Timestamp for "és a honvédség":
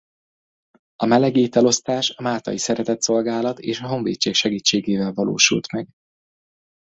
3.59-4.33